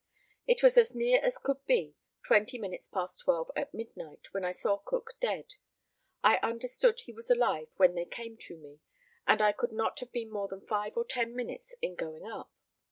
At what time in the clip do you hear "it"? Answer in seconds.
0.47-0.63